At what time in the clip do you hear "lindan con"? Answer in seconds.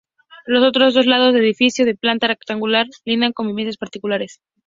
3.05-3.45